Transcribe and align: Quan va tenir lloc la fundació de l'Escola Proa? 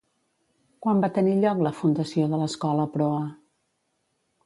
Quan 0.85 1.03
va 1.03 1.09
tenir 1.17 1.35
lloc 1.45 1.63
la 1.69 1.73
fundació 1.83 2.33
de 2.35 2.43
l'Escola 2.45 2.91
Proa? 2.97 3.25